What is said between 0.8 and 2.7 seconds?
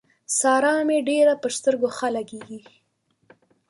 مې ډېره پر سترګو ښه لګېږي.